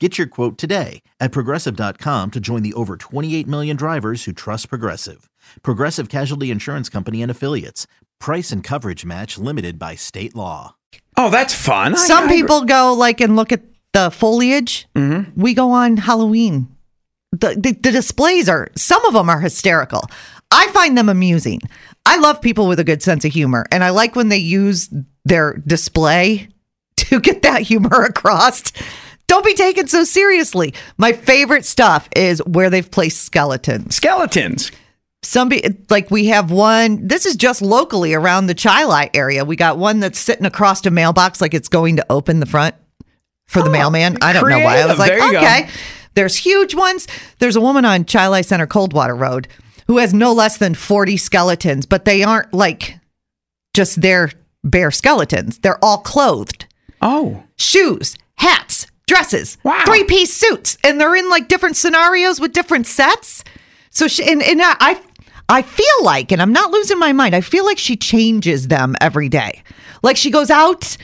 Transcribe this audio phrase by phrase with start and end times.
[0.00, 4.68] Get your quote today at progressive.com to join the over 28 million drivers who trust
[4.68, 5.30] Progressive.
[5.62, 7.86] Progressive Casualty Insurance Company and Affiliates.
[8.18, 10.74] Price and coverage match limited by state law.
[11.16, 11.94] Oh, that's fun.
[11.94, 14.88] I- Some I- people go like and look at the foliage.
[14.96, 15.40] Mm-hmm.
[15.40, 16.66] We go on Halloween.
[17.30, 20.08] The, the the displays are some of them are hysterical.
[20.50, 21.60] I find them amusing.
[22.06, 24.88] I love people with a good sense of humor, and I like when they use
[25.24, 26.48] their display
[26.96, 28.62] to get that humor across.
[29.26, 30.74] Don't be taken so seriously.
[30.98, 33.96] My favorite stuff is where they've placed skeletons.
[33.96, 34.70] skeletons.
[35.22, 37.06] Some be, like we have one.
[37.06, 39.44] This is just locally around the Chili area.
[39.44, 42.74] We got one that's sitting across a mailbox, like it's going to open the front
[43.46, 44.18] for the oh, mailman.
[44.20, 44.80] I don't know why.
[44.80, 45.38] I was like, you go.
[45.38, 45.68] okay.
[46.14, 47.08] There's huge ones.
[47.38, 49.48] There's a woman on Chili Center, Coldwater Road,
[49.86, 52.98] who has no less than 40 skeletons, but they aren't like
[53.72, 54.30] just their
[54.62, 55.58] bare skeletons.
[55.58, 56.66] They're all clothed
[57.06, 59.82] Oh, shoes, hats, dresses, Wow.
[59.86, 63.44] three piece suits, and they're in like different scenarios with different sets.
[63.90, 65.00] So she and, and uh, I
[65.48, 68.96] I feel like, and I'm not losing my mind, I feel like she changes them
[69.00, 69.62] every day.
[70.02, 70.96] Like she goes out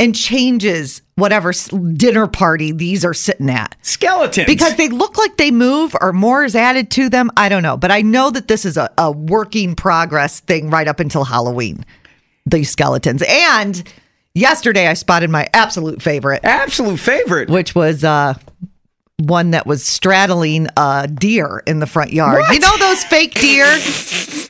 [0.00, 1.52] and changes whatever
[1.92, 3.76] dinner party these are sitting at.
[3.82, 4.46] skeletons.
[4.48, 7.30] Because they look like they move or more is added to them.
[7.36, 7.76] I don't know.
[7.76, 11.84] But I know that this is a, a working progress thing right up until Halloween.
[12.46, 13.22] These skeletons.
[13.28, 13.88] And
[14.34, 17.48] yesterday I spotted my absolute favorite absolute favorite.
[17.48, 18.34] which was uh
[19.20, 22.42] one that was straddling a deer in the front yard.
[22.52, 23.66] You know those fake deer?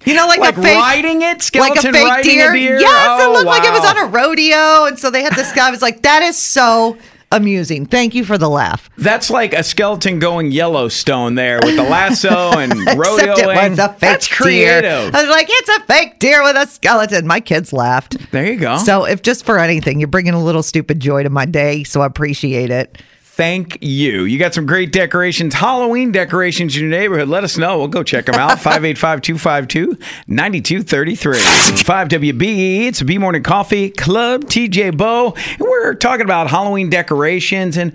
[0.07, 2.51] You know, like, like a fake riding it, like a fake deer.
[2.51, 2.81] a deer.
[2.81, 5.53] Yes, oh, it looked like it was on a rodeo, and so they had this
[5.53, 5.69] guy.
[5.69, 6.97] I was like, that is so
[7.35, 7.87] amusing.
[7.87, 8.89] Thank you for the laugh.
[8.97, 12.29] That's like a skeleton going Yellowstone there with the lasso
[12.59, 13.33] and rodeo.
[13.33, 14.83] Except it was a fake That's deer.
[14.85, 17.27] I was like, it's a fake deer with a skeleton.
[17.27, 18.17] My kids laughed.
[18.31, 18.79] There you go.
[18.79, 22.01] So, if just for anything, you're bringing a little stupid joy to my day, so
[22.03, 22.99] I appreciate it.
[23.37, 24.23] Thank you.
[24.27, 27.27] You got some great decorations, Halloween decorations in your neighborhood.
[27.29, 27.79] Let us know.
[27.79, 28.51] We'll go check them out.
[28.61, 31.39] 585 252 9233.
[31.83, 32.43] 5WBE.
[32.43, 32.87] E.
[32.87, 34.45] It's a B Morning Coffee Club.
[34.45, 35.35] TJ Bo.
[35.35, 37.77] And we're talking about Halloween decorations.
[37.77, 37.93] And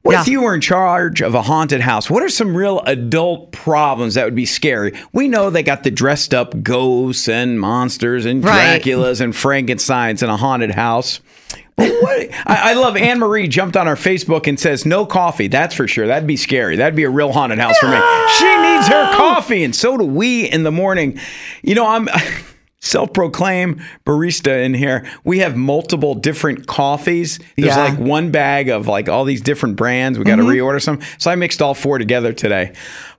[0.00, 2.08] what if you were in charge of a haunted house?
[2.08, 4.94] What are some real adult problems that would be scary?
[5.12, 8.80] We know they got the dressed up ghosts and monsters and Right.
[8.80, 11.20] Draculas and Frankensteins in a haunted house.
[11.78, 15.46] I, I love Anne Marie jumped on our Facebook and says no coffee.
[15.48, 16.06] That's for sure.
[16.06, 16.76] That'd be scary.
[16.76, 17.98] That'd be a real haunted house for me.
[18.38, 21.18] She needs her coffee, and so do we in the morning.
[21.62, 22.08] You know, I'm
[22.80, 25.04] self-proclaimed barista in here.
[25.24, 27.38] We have multiple different coffees.
[27.56, 27.84] There's Yeah.
[27.84, 30.18] like one bag of like all these different brands.
[30.18, 30.50] We got to mm-hmm.
[30.52, 31.00] reorder some.
[31.18, 32.72] So I mixed all four together today.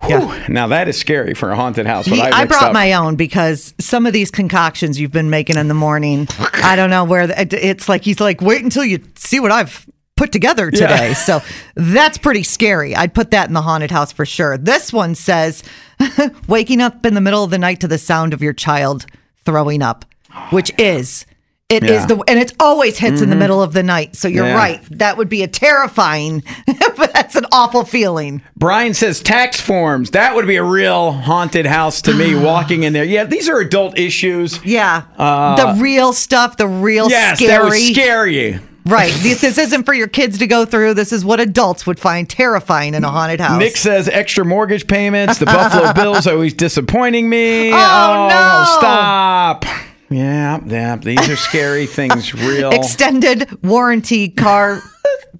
[0.03, 0.31] Whew.
[0.47, 2.07] Now that is scary for a haunted house.
[2.07, 2.73] Ye- I, I brought up.
[2.73, 6.89] my own because some of these concoctions you've been making in the morning, I don't
[6.89, 10.69] know where the, it's like he's like, wait until you see what I've put together
[10.73, 10.87] Yeah.
[10.87, 11.13] today.
[11.15, 11.41] So
[11.75, 12.95] that's pretty scary.
[12.95, 14.57] I'd put that in the haunted house for sure.
[14.57, 15.63] This one says,
[16.47, 19.05] waking up in the middle of the night to the sound of your child
[19.45, 20.05] throwing up,
[20.51, 21.25] which is.
[21.69, 22.05] It is Yeah.
[22.07, 24.15] the and it always hits in the middle of the night.
[24.15, 24.55] So you're Yeah.
[24.57, 24.81] right.
[24.89, 26.41] That would be a terrifying,
[26.97, 28.41] but that's an awful feeling.
[28.57, 30.09] Brian says tax forms.
[30.09, 33.03] That would be a real haunted house to me walking in there.
[33.03, 34.59] Yeah, these are adult issues.
[34.65, 37.93] Yeah, the real stuff, the real Uh, Yes, scary.
[37.93, 38.61] scare you.
[38.85, 39.11] Right.
[39.21, 40.93] This, this isn't for your kids to go through.
[40.95, 43.59] This is what adults would find terrifying in a haunted house.
[43.59, 45.37] Nick says extra mortgage payments.
[45.37, 47.71] The Buffalo Bills are always disappointing me.
[47.71, 48.77] Oh, oh, no.
[48.79, 49.65] Stop.
[50.09, 50.95] Yeah, yeah.
[50.95, 52.33] These are scary things.
[52.39, 52.71] Real.
[52.71, 54.81] extended warranty car.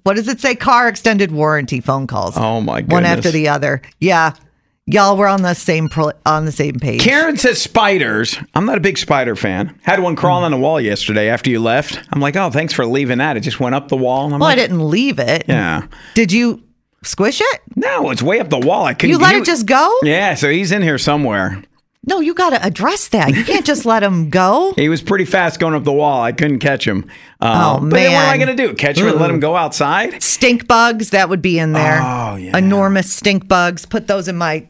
[0.04, 0.54] what does it say?
[0.54, 2.36] Car extended warranty phone calls.
[2.36, 2.92] Oh, my god.
[2.92, 3.82] One after the other.
[3.98, 4.34] Yeah.
[4.86, 7.00] Y'all were on the same pro- on the same page.
[7.00, 8.36] Karen says spiders.
[8.54, 9.78] I'm not a big spider fan.
[9.82, 12.00] Had one crawl on the wall yesterday after you left.
[12.12, 13.36] I'm like, oh, thanks for leaving that.
[13.36, 14.24] It just went up the wall.
[14.24, 15.44] And I'm well, I didn't leave it.
[15.46, 15.86] Yeah.
[16.14, 16.64] Did you
[17.04, 17.60] squish it?
[17.76, 18.84] No, it's way up the wall.
[18.84, 19.10] I couldn't.
[19.10, 19.94] You let he- it just go?
[20.02, 21.62] Yeah, so he's in here somewhere.
[22.06, 23.34] No, you got to address that.
[23.34, 24.72] You can't just let him go.
[24.80, 26.22] He was pretty fast going up the wall.
[26.22, 27.04] I couldn't catch him.
[27.40, 28.74] Uh, Oh, but then what am I going to do?
[28.74, 30.22] Catch him and let him go outside?
[30.22, 32.00] Stink bugs, that would be in there.
[32.02, 32.56] Oh, yeah.
[32.56, 33.84] Enormous stink bugs.
[33.84, 34.66] Put those in my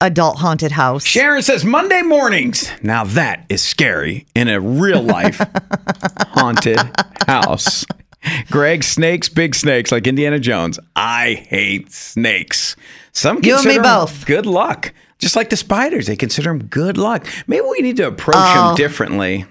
[0.00, 1.04] adult haunted house.
[1.04, 2.68] Sharon says Monday mornings.
[2.82, 5.40] Now that is scary in a real life
[6.32, 6.80] haunted
[7.28, 7.84] house.
[8.50, 10.78] Greg, snakes, big snakes, like Indiana Jones.
[10.96, 12.74] I hate snakes.
[13.12, 14.26] Some You and me both.
[14.26, 14.92] Good luck.
[15.18, 17.26] Just like the spiders, they consider them good luck.
[17.46, 18.66] Maybe we need to approach Oh.
[18.68, 19.46] them differently.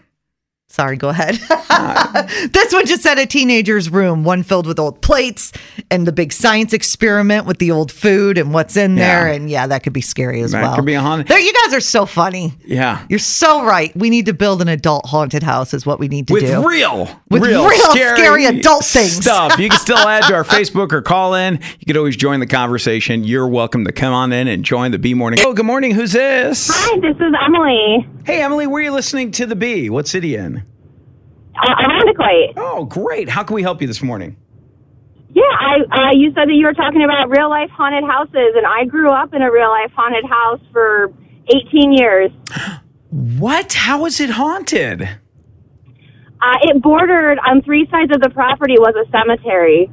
[0.73, 1.35] Sorry, go ahead.
[2.51, 5.51] this one just said a teenager's room, one filled with old plates
[5.91, 9.27] and the big science experiment with the old food and what's in there.
[9.27, 9.33] Yeah.
[9.35, 10.75] And yeah, that could be scary as That well.
[10.75, 12.53] could be a haunted- There, you guys are so funny.
[12.65, 13.05] Yeah.
[13.07, 13.95] You're so right.
[13.95, 16.41] We need to build an adult haunted house, is what we need to do.
[16.41, 16.67] with do.
[16.67, 19.11] real, With real scary adult things.
[19.17, 19.59] stuff.
[19.59, 21.59] You can still add to our Facebook or call in.
[21.79, 23.23] You could always join the conversation.
[23.23, 25.37] You're welcome to come on in and join the B Morning.
[25.43, 25.91] Oh, good morning.
[25.91, 26.71] Who's this?
[26.73, 28.07] Hi, this is Emily.
[28.25, 29.89] Hey, Emily, where are you listening to the B?
[29.89, 30.63] What city in?
[31.55, 31.69] Uh,
[32.55, 33.29] Oh, great.
[33.29, 34.37] How can we help you this morning?
[35.33, 38.65] yeah, I uh, you said that you were talking about real life haunted houses, and
[38.65, 41.11] I grew up in a real life haunted house for
[41.49, 42.31] 18 years.
[43.09, 43.73] What?
[43.73, 45.01] How is it haunted?
[45.01, 49.89] Uh, it bordered on three sides of the property was a cemetery.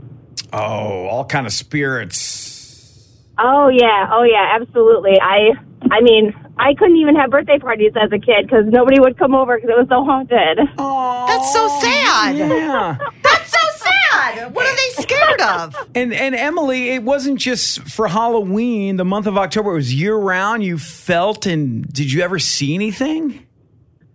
[0.52, 3.08] Oh, all kind of spirits.
[3.38, 5.18] Oh yeah, oh yeah, absolutely.
[5.20, 5.52] I
[5.90, 9.34] I mean, I couldn't even have birthday parties as a kid because nobody would come
[9.34, 10.58] over because it was so haunted.
[10.76, 12.36] Oh, That's so sad.
[12.36, 12.98] Yeah.
[13.22, 14.54] That's so sad.
[14.54, 15.88] What are they scared of?
[15.94, 18.96] And and Emily, it wasn't just for Halloween.
[18.96, 20.62] The month of October it was year round.
[20.62, 23.46] You felt and did you ever see anything?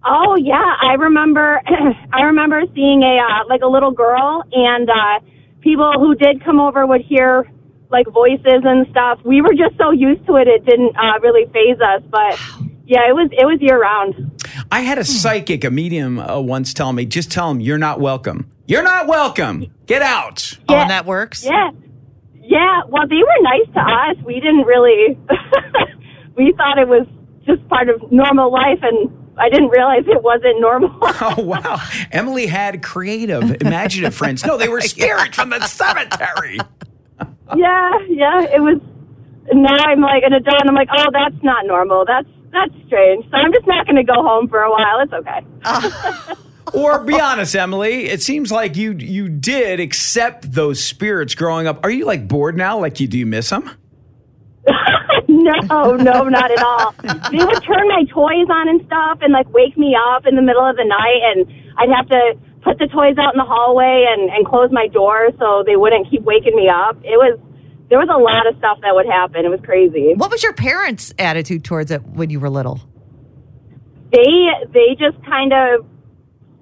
[0.06, 1.60] Oh yeah, I remember.
[2.14, 5.20] I remember seeing a uh, like a little girl, and uh,
[5.62, 7.50] people who did come over would hear
[7.96, 9.20] like voices and stuff.
[9.24, 12.04] We were just so used to it, it didn't uh, really phase us.
[12.12, 12.36] But
[12.86, 14.44] yeah, it was it was year round.
[14.72, 18.00] I had a psychic, a medium, uh, once tell me, just tell him you're not
[18.00, 18.52] welcome.
[18.68, 19.72] You're not welcome.
[19.86, 20.58] Get out.
[20.68, 20.82] Oh, Yeah.
[20.82, 21.46] and that works?
[21.46, 21.70] Yeah,
[22.42, 22.82] yeah.
[22.90, 24.26] Well, they were nice to us.
[24.26, 25.18] We didn't really.
[26.38, 27.08] we thought it was
[27.46, 30.92] just part of normal life, and I didn't realize it wasn't normal.
[31.22, 31.80] Oh wow,
[32.12, 34.44] Emily had creative, imaginative friends.
[34.46, 36.60] No, they were spirits from the cemetery.
[37.56, 38.82] Yeah, yeah, it was.
[39.54, 42.06] Now I'm like an adult, and I'm like, oh, that's not normal.
[42.06, 43.26] That's that's strange.
[43.30, 45.02] So I'm just not going to go home for a while.
[45.02, 46.42] It's okay.
[46.74, 48.08] Or be honest, Emily.
[48.08, 51.84] It seems like you you did accept those spirits growing up.
[51.84, 52.80] Are you like bored now?
[52.80, 53.70] Like you do you miss them?
[55.28, 56.94] no, no, not at all.
[57.32, 60.42] They would turn my toys on and stuff, and like wake me up in the
[60.42, 61.46] middle of the night, and
[61.78, 62.34] I'd have to
[62.66, 66.10] put the toys out in the hallway and and close my door so they wouldn't
[66.10, 66.98] keep waking me up.
[67.06, 67.40] It was
[67.90, 69.46] there was a lot of stuff that would happen.
[69.46, 70.14] It was crazy.
[70.18, 72.82] What was your parents' attitude towards it when you were little?
[74.12, 75.86] they they just kind of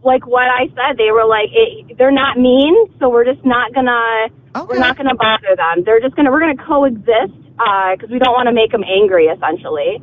[0.04, 0.98] like what I said.
[0.98, 4.66] They were like, it, they're not mean, so we're just not gonna Okay.
[4.70, 5.84] we're not gonna bother them.
[5.86, 9.26] They're just gonna we're gonna coexist uh, because we don't want to make them angry.
[9.28, 10.02] Essentially,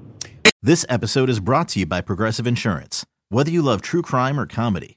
[0.63, 3.05] This episode is brought to you by Progressive Insurance.
[3.29, 4.97] Whether you love true crime or comedy,